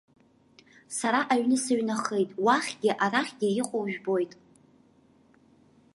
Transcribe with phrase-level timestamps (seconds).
[0.97, 4.31] Сара аҩны сыҩнахеит, уахьгьы арахьгьы иҟоу жәбоит!